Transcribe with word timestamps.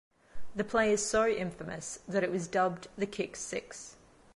The 0.55 0.63
play 0.63 0.91
is 0.91 1.05
so 1.05 1.27
infamous 1.27 1.99
that 2.07 2.23
it 2.23 2.31
was 2.31 2.47
dubbed 2.47 2.87
the 2.97 3.05
"Kick 3.05 3.35
Six". 3.35 3.97